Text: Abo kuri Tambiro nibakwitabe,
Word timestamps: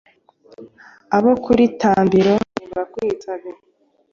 Abo 1.17 1.31
kuri 1.45 1.63
Tambiro 1.81 2.33
nibakwitabe, 2.55 3.49